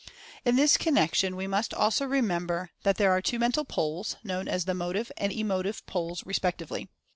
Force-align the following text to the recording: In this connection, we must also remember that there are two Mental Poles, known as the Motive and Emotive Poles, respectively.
In 0.43 0.55
this 0.55 0.77
connection, 0.77 1.35
we 1.35 1.45
must 1.45 1.75
also 1.75 2.05
remember 2.07 2.71
that 2.81 2.95
there 2.95 3.11
are 3.11 3.21
two 3.21 3.37
Mental 3.37 3.63
Poles, 3.63 4.15
known 4.23 4.47
as 4.47 4.65
the 4.65 4.73
Motive 4.73 5.11
and 5.15 5.31
Emotive 5.31 5.85
Poles, 5.85 6.25
respectively. 6.25 6.89